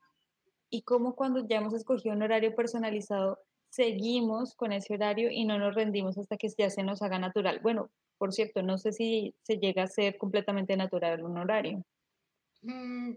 [0.68, 3.38] Y como cuando ya hemos escogido un horario personalizado,
[3.70, 7.60] seguimos con ese horario y no nos rendimos hasta que ya se nos haga natural.
[7.62, 11.82] Bueno, por cierto, no sé si se llega a ser completamente natural un horario.
[12.60, 13.12] Mm,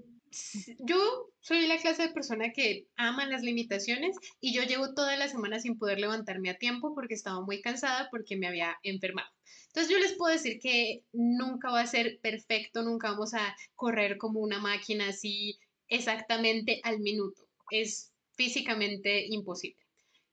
[0.79, 0.97] yo
[1.39, 5.59] soy la clase de persona que ama las limitaciones y yo llevo toda la semana
[5.59, 9.29] sin poder levantarme a tiempo porque estaba muy cansada porque me había enfermado.
[9.67, 14.17] Entonces yo les puedo decir que nunca va a ser perfecto, nunca vamos a correr
[14.17, 17.47] como una máquina así exactamente al minuto.
[17.69, 19.85] Es físicamente imposible.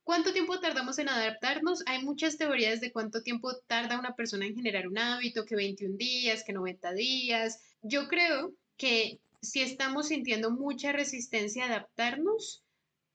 [0.04, 1.82] ¿Cuánto tiempo tardamos en adaptarnos?
[1.86, 5.96] Hay muchas teorías de cuánto tiempo tarda una persona en generar un hábito, que 21
[5.96, 7.60] días, que 90 días.
[7.82, 12.64] Yo creo que si estamos sintiendo mucha resistencia a adaptarnos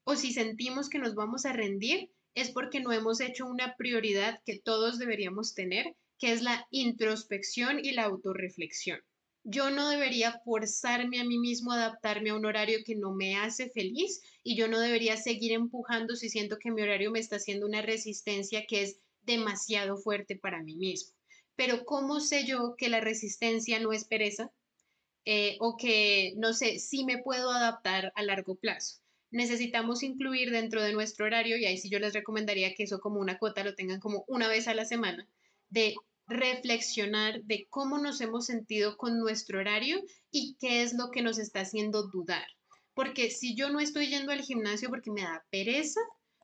[0.04, 4.40] o si sentimos que nos vamos a rendir, es porque no hemos hecho una prioridad
[4.44, 9.00] que todos deberíamos tener, que es la introspección y la autorreflexión.
[9.42, 13.36] Yo no debería forzarme a mí mismo a adaptarme a un horario que no me
[13.36, 17.36] hace feliz y yo no debería seguir empujando si siento que mi horario me está
[17.36, 21.14] haciendo una resistencia que es demasiado fuerte para mí mismo.
[21.56, 24.52] Pero ¿cómo sé yo que la resistencia no es pereza?
[25.24, 29.00] Eh, o que, no sé, si me puedo adaptar a largo plazo.
[29.30, 33.20] Necesitamos incluir dentro de nuestro horario, y ahí sí yo les recomendaría que eso como
[33.20, 35.28] una cuota lo tengan como una vez a la semana,
[35.68, 35.94] de
[36.28, 40.00] reflexionar de cómo nos hemos sentido con nuestro horario
[40.30, 42.46] y qué es lo que nos está haciendo dudar.
[42.94, 46.00] Porque si yo no estoy yendo al gimnasio porque me da pereza,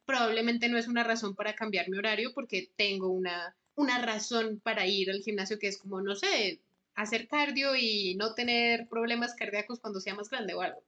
[0.07, 4.87] probablemente no es una razón para cambiar mi horario porque tengo una, una razón para
[4.87, 6.61] ir al gimnasio que es como, no sé,
[6.95, 10.83] hacer cardio y no tener problemas cardíacos cuando sea más grande o algo.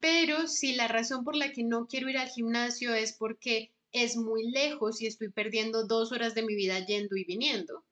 [0.00, 4.16] Pero si la razón por la que no quiero ir al gimnasio es porque es
[4.16, 7.84] muy lejos y estoy perdiendo dos horas de mi vida yendo y viniendo,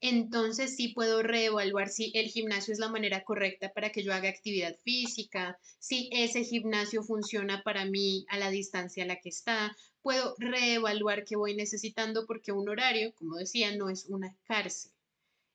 [0.00, 4.28] entonces sí puedo reevaluar si el gimnasio es la manera correcta para que yo haga
[4.28, 9.76] actividad física, si ese gimnasio funciona para mí a la distancia a la que está,
[10.02, 14.92] puedo reevaluar qué voy necesitando porque un horario, como decía, no es una cárcel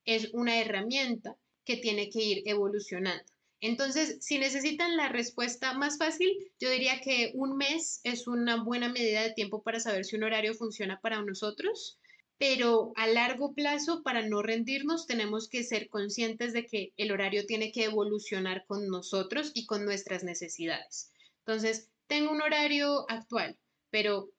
[0.06, 3.24] es una herramienta que tiene que ir evolucionando.
[3.62, 8.90] Entonces, si necesitan la respuesta más fácil, yo diría que un mes es una buena
[8.90, 11.98] medida de tiempo para saber si un horario funciona para nosotros,
[12.38, 17.46] pero a largo plazo, para no rendirnos, tenemos que ser conscientes de que el horario
[17.46, 21.14] tiene que evolucionar con nosotros y con nuestras necesidades.
[21.46, 23.58] Entonces, tengo un horario actual,
[23.90, 24.30] pero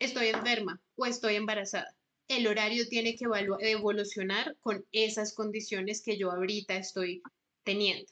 [0.00, 1.94] estoy enferma o estoy embarazada
[2.28, 3.26] el horario tiene que
[3.60, 7.22] evolucionar con esas condiciones que yo ahorita estoy
[7.64, 8.10] teniendo.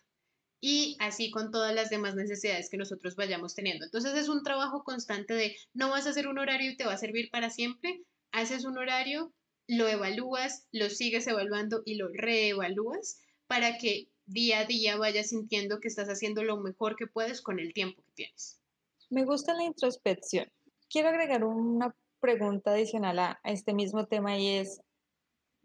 [0.60, 3.86] Y así con todas las demás necesidades que nosotros vayamos teniendo.
[3.86, 6.92] Entonces es un trabajo constante de no vas a hacer un horario y te va
[6.92, 8.02] a servir para siempre.
[8.30, 9.32] Haces un horario,
[9.66, 15.80] lo evalúas, lo sigues evaluando y lo reevalúas para que día a día vayas sintiendo
[15.80, 18.60] que estás haciendo lo mejor que puedes con el tiempo que tienes.
[19.08, 20.46] Me gusta la introspección.
[20.88, 24.80] Quiero agregar una pregunta adicional a, este mismo tema y es,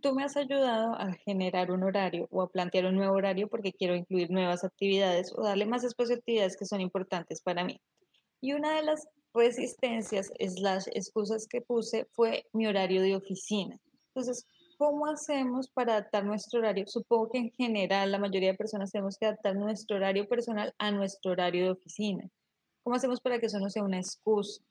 [0.02, 3.74] tú me has ayudado a generar un horario o a plantear un nuevo horario porque
[3.74, 7.80] quiero incluir nuevas actividades o darle más espacio a actividades que son importantes para mí.
[8.42, 13.78] Y una de las resistencias, las excusas que puse fue mi horario de oficina.
[14.14, 16.88] Entonces, ¿cómo hacemos para adaptar nuestro horario?
[16.88, 20.92] Supongo que en general la mayoría de personas tenemos que adaptar nuestro horario personal a
[20.92, 22.30] nuestro horario de oficina.
[22.84, 24.62] ¿Cómo hacemos para que eso no sea una excusa?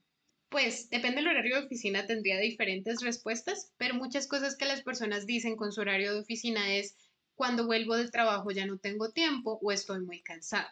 [0.49, 5.27] Pues depende del horario de oficina, tendría diferentes respuestas, pero muchas cosas que las personas
[5.27, 6.97] dicen con su horario de oficina es
[7.35, 10.69] cuando vuelvo del trabajo ya no tengo tiempo o estoy muy cansado.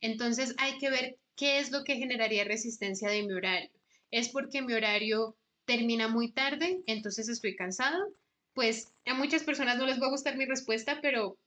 [0.00, 3.70] Entonces hay que ver qué es lo que generaría resistencia de mi horario.
[4.10, 5.36] ¿Es porque mi horario
[5.66, 7.98] termina muy tarde, entonces estoy cansado?
[8.54, 11.38] Pues a muchas personas no les va a gustar mi respuesta, pero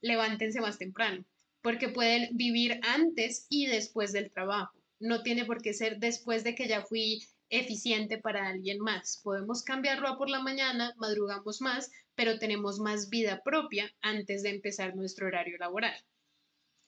[0.00, 1.24] levántense más temprano,
[1.62, 4.76] porque pueden vivir antes y después del trabajo.
[4.98, 9.20] No tiene por qué ser después de que ya fui eficiente para alguien más.
[9.22, 14.50] Podemos cambiarlo a por la mañana, madrugamos más, pero tenemos más vida propia antes de
[14.50, 15.96] empezar nuestro horario laboral.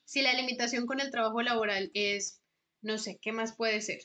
[0.05, 2.41] Si la limitación con el trabajo laboral es,
[2.81, 3.99] no sé, ¿qué más puede ser?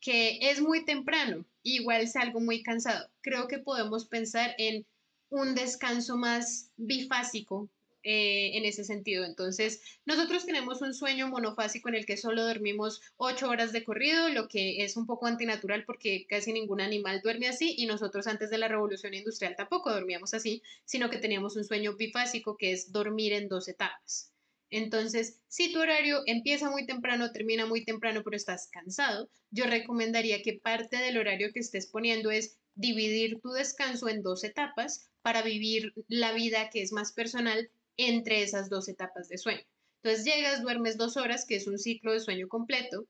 [0.00, 3.10] Que es muy temprano, igual salgo muy cansado.
[3.20, 4.86] Creo que podemos pensar en
[5.28, 7.68] un descanso más bifásico
[8.02, 9.24] eh, en ese sentido.
[9.24, 14.28] Entonces, nosotros tenemos un sueño monofásico en el que solo dormimos ocho horas de corrido,
[14.30, 18.50] lo que es un poco antinatural porque casi ningún animal duerme así y nosotros antes
[18.50, 22.90] de la revolución industrial tampoco dormíamos así, sino que teníamos un sueño bifásico que es
[22.92, 24.32] dormir en dos etapas.
[24.70, 30.42] Entonces, si tu horario empieza muy temprano, termina muy temprano, pero estás cansado, yo recomendaría
[30.42, 35.42] que parte del horario que estés poniendo es dividir tu descanso en dos etapas para
[35.42, 37.70] vivir la vida que es más personal
[38.06, 39.62] entre esas dos etapas de sueño.
[40.02, 43.06] Entonces llegas, duermes dos horas, que es un ciclo de sueño completo,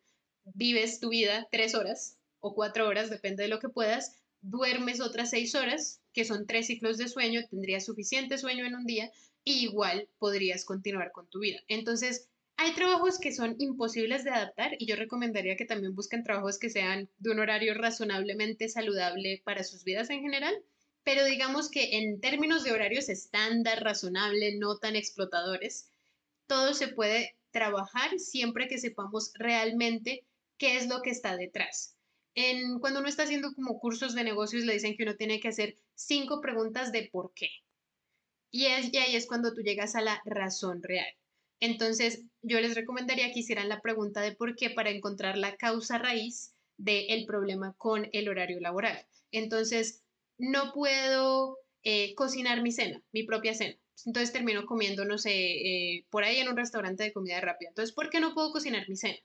[0.54, 5.30] vives tu vida tres horas o cuatro horas, depende de lo que puedas, duermes otras
[5.30, 9.12] seis horas, que son tres ciclos de sueño, tendrías suficiente sueño en un día
[9.44, 11.60] y igual podrías continuar con tu vida.
[11.68, 16.58] Entonces, hay trabajos que son imposibles de adaptar y yo recomendaría que también busquen trabajos
[16.58, 20.54] que sean de un horario razonablemente saludable para sus vidas en general
[21.04, 25.88] pero digamos que en términos de horarios estándar, razonable, no tan explotadores,
[26.46, 30.26] todo se puede trabajar siempre que sepamos realmente
[30.58, 31.96] qué es lo que está detrás.
[32.34, 35.48] En, cuando uno está haciendo como cursos de negocios, le dicen que uno tiene que
[35.48, 37.48] hacer cinco preguntas de por qué.
[38.50, 41.12] Y, y ahí es cuando tú llegas a la razón real.
[41.60, 45.98] Entonces, yo les recomendaría que hicieran la pregunta de por qué para encontrar la causa
[45.98, 49.06] raíz del problema con el horario laboral.
[49.30, 50.02] Entonces,
[50.40, 53.76] no puedo eh, cocinar mi cena, mi propia cena.
[54.06, 57.68] Entonces termino comiendo, no sé, eh, por ahí en un restaurante de comida rápida.
[57.70, 59.18] Entonces, ¿por qué no puedo cocinar mi cena?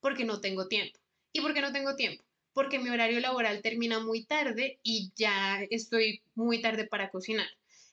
[0.00, 0.98] Porque no tengo tiempo.
[1.32, 2.24] ¿Y por qué no tengo tiempo?
[2.52, 7.48] Porque mi horario laboral termina muy tarde y ya estoy muy tarde para cocinar.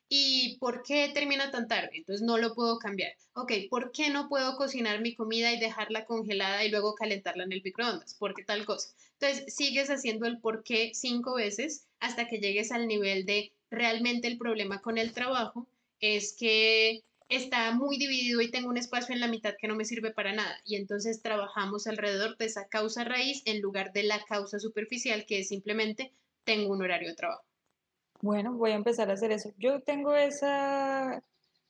[0.09, 1.91] ¿Y por qué termina tan tarde?
[1.93, 3.13] Entonces no lo puedo cambiar.
[3.33, 7.51] Ok, ¿por qué no puedo cocinar mi comida y dejarla congelada y luego calentarla en
[7.53, 8.15] el microondas?
[8.15, 8.89] ¿Por qué tal cosa?
[9.19, 14.27] Entonces sigues haciendo el por qué cinco veces hasta que llegues al nivel de realmente
[14.27, 15.67] el problema con el trabajo
[15.99, 19.85] es que está muy dividido y tengo un espacio en la mitad que no me
[19.85, 20.57] sirve para nada.
[20.65, 25.39] Y entonces trabajamos alrededor de esa causa raíz en lugar de la causa superficial que
[25.39, 26.13] es simplemente
[26.45, 27.43] tengo un horario de trabajo.
[28.21, 29.51] Bueno, voy a empezar a hacer eso.
[29.57, 31.21] Yo tengo ese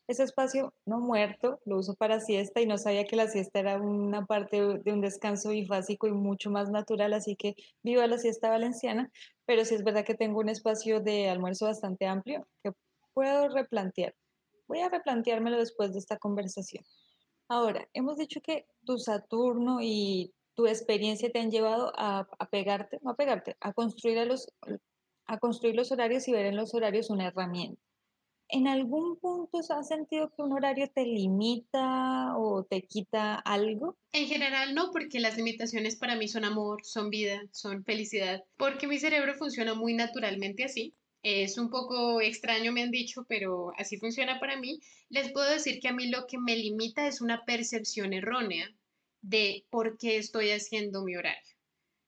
[0.07, 4.25] espacio no muerto, lo uso para siesta y no sabía que la siesta era una
[4.25, 9.11] parte de un descanso bifásico y mucho más natural, así que vivo la siesta valenciana,
[9.45, 12.71] pero sí es verdad que tengo un espacio de almuerzo bastante amplio que
[13.13, 14.15] puedo replantear.
[14.67, 16.85] Voy a replanteármelo después de esta conversación.
[17.49, 22.99] Ahora, hemos dicho que tu Saturno y tu experiencia te han llevado a, a pegarte,
[23.01, 24.47] no a pegarte, a construir a los,
[25.27, 27.81] a construir los horarios y ver en los horarios una herramienta.
[28.49, 33.97] ¿En algún punto has sentido que un horario te limita o te quita algo?
[34.13, 38.87] En general no, porque las limitaciones para mí son amor, son vida, son felicidad, porque
[38.87, 40.95] mi cerebro funciona muy naturalmente así.
[41.23, 44.79] Es un poco extraño, me han dicho, pero así funciona para mí.
[45.09, 48.69] Les puedo decir que a mí lo que me limita es una percepción errónea
[49.21, 51.57] de por qué estoy haciendo mi horario.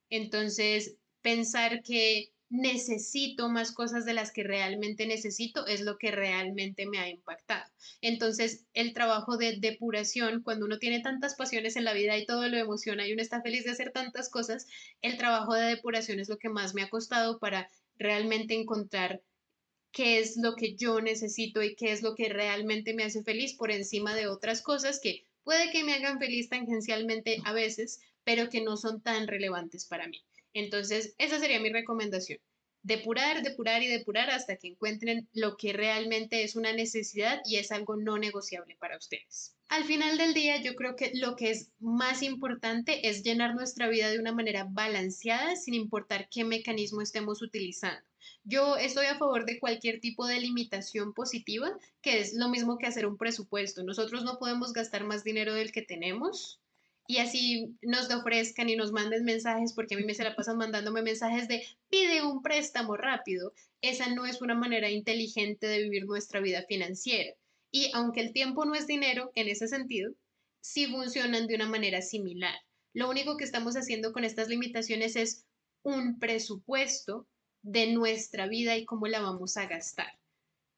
[0.08, 6.84] Entonces, pensar que necesito más cosas de las que realmente necesito es lo que realmente
[6.84, 7.64] me ha impactado.
[8.00, 12.48] Entonces, el trabajo de depuración, cuando uno tiene tantas pasiones en la vida y todo
[12.48, 14.66] lo emociona y uno está feliz de hacer tantas cosas,
[15.00, 19.22] el trabajo de depuración es lo que más me ha costado para realmente encontrar
[19.92, 23.54] qué es lo que yo necesito y qué es lo que realmente me hace feliz
[23.54, 28.48] por encima de otras cosas que puede que me hagan feliz tangencialmente a veces, pero
[28.48, 30.20] que no son tan relevantes para mí.
[30.52, 32.38] Entonces, esa sería mi recomendación.
[32.82, 37.72] Depurar, depurar y depurar hasta que encuentren lo que realmente es una necesidad y es
[37.72, 39.54] algo no negociable para ustedes.
[39.68, 43.88] Al final del día, yo creo que lo que es más importante es llenar nuestra
[43.88, 48.02] vida de una manera balanceada sin importar qué mecanismo estemos utilizando.
[48.44, 51.70] Yo estoy a favor de cualquier tipo de limitación positiva,
[52.00, 53.82] que es lo mismo que hacer un presupuesto.
[53.82, 56.60] Nosotros no podemos gastar más dinero del que tenemos
[57.10, 60.58] y así nos ofrezcan y nos manden mensajes, porque a mí me se la pasan
[60.58, 63.52] mandándome mensajes de pide un préstamo rápido.
[63.80, 67.34] Esa no es una manera inteligente de vivir nuestra vida financiera.
[67.72, 70.14] Y aunque el tiempo no es dinero en ese sentido,
[70.60, 72.54] sí funcionan de una manera similar.
[72.92, 75.44] Lo único que estamos haciendo con estas limitaciones es
[75.82, 77.26] un presupuesto
[77.62, 80.16] de nuestra vida y cómo la vamos a gastar.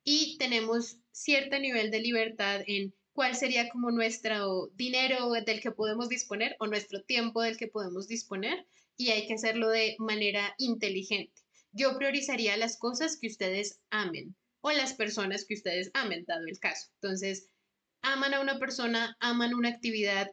[0.02, 6.08] Y tenemos cierto nivel de libertad en cuál sería como nuestro dinero del que podemos
[6.08, 11.42] disponer o nuestro tiempo del que podemos disponer y hay que hacerlo de manera inteligente.
[11.72, 16.58] Yo priorizaría las cosas que ustedes amen o las personas que ustedes amen, dado el
[16.58, 16.88] caso.
[17.00, 17.48] Entonces,
[18.02, 20.30] aman a una persona, aman una actividad,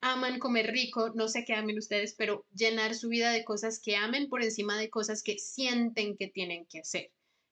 [0.00, 3.96] aman comer rico, no sé qué amen ustedes, pero llenar su vida de cosas que
[3.96, 7.10] amen por encima de cosas que sienten que tienen que hacer.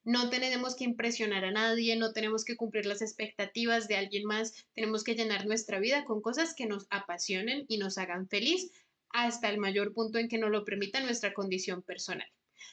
[0.09, 4.55] No tenemos que impresionar a nadie, no tenemos que cumplir las expectativas de alguien más,
[4.75, 8.73] tenemos que llenar nuestra vida con cosas que nos apasionen y nos hagan feliz
[9.11, 12.27] hasta el mayor punto en que nos lo permita nuestra condición personal.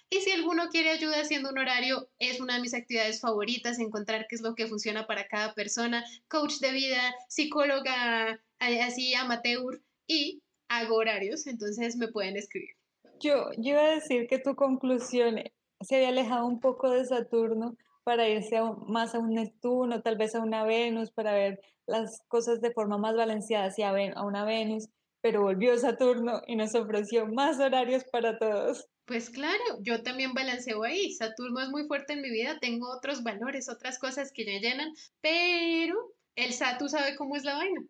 [0.09, 4.27] Y si alguno quiere ayuda haciendo un horario, es una de mis actividades favoritas, encontrar
[4.29, 10.41] qué es lo que funciona para cada persona, coach de vida, psicóloga, así amateur, y
[10.69, 12.77] hago horarios, entonces me pueden escribir.
[13.19, 15.38] Yo, yo iba a decir que tu conclusión
[15.82, 20.36] se había alejado un poco de Saturno para irse más a un Neptuno, tal vez
[20.36, 24.89] a una Venus, para ver las cosas de forma más balanceada, hacia a una Venus,
[25.21, 28.88] pero volvió Saturno y nos ofreció más horarios para todos.
[29.05, 31.11] Pues claro, yo también balanceo ahí.
[31.13, 34.91] Saturno es muy fuerte en mi vida, tengo otros valores, otras cosas que me llenan,
[35.21, 37.82] pero el Satu sabe cómo es la vaina.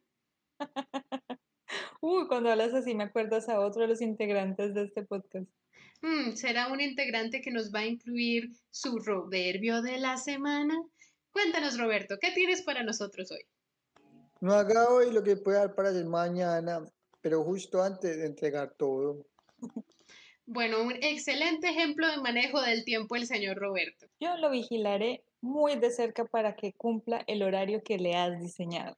[2.02, 5.50] Uy, cuando hablas así me acuerdas a otro de los integrantes de este podcast.
[6.02, 10.76] Mm, ¿Será un integrante que nos va a incluir su proverbio de la semana?
[11.32, 13.46] Cuéntanos, Roberto, ¿qué tienes para nosotros hoy?
[14.42, 16.86] No haga hoy lo que pueda para el mañana,
[17.22, 19.26] pero justo antes de entregar todo.
[20.48, 24.06] Bueno, un excelente ejemplo de manejo del tiempo el señor Roberto.
[24.20, 28.96] Yo lo vigilaré muy de cerca para que cumpla el horario que le has diseñado.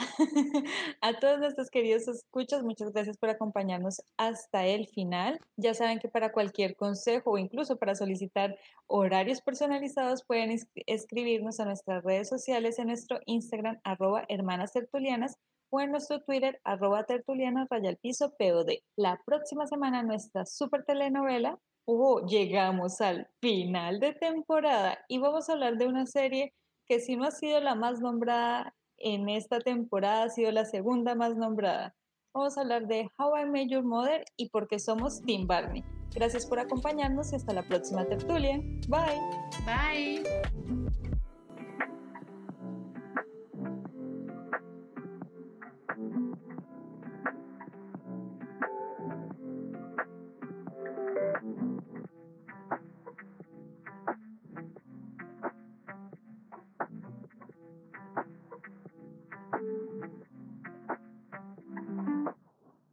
[1.00, 5.38] A todos nuestros queridos escuchas, muchas gracias por acompañarnos hasta el final.
[5.56, 11.64] Ya saben que para cualquier consejo o incluso para solicitar horarios personalizados pueden escribirnos a
[11.64, 15.36] nuestras redes sociales en nuestro Instagram arroba hermanas tertulianas
[15.70, 18.82] o en nuestro Twitter, arroba tertuliana raya piso POD.
[18.96, 25.52] La próxima semana nuestra super telenovela, oh, llegamos al final de temporada y vamos a
[25.52, 26.54] hablar de una serie
[26.86, 31.14] que si no ha sido la más nombrada en esta temporada, ha sido la segunda
[31.14, 31.94] más nombrada.
[32.32, 35.84] Vamos a hablar de How I Made Your Mother y por qué somos Team Barney.
[36.14, 38.58] Gracias por acompañarnos y hasta la próxima tertulia.
[38.88, 39.20] Bye.
[39.64, 40.22] Bye.